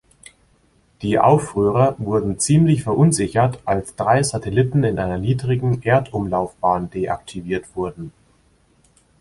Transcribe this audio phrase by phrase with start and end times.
[1.03, 8.11] Die Aufrührer wurden ziemlich verunsichert, als drei Satelliten in einer niedrigen Erdumlaufbahn deaktiviert wurden.